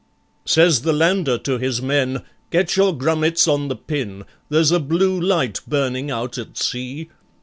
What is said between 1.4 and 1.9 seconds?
his